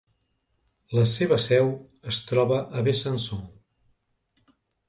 La 0.99 1.03
seva 1.11 1.37
seu 1.43 1.69
es 2.13 2.19
troba 2.31 2.59
a 2.81 2.83
Besançon. 2.89 3.47